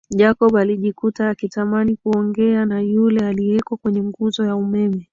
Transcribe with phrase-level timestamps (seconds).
[0.15, 5.09] Jacob alijikuta akitamani kuongea na yule aliyeko kwenye nguzo ya umeme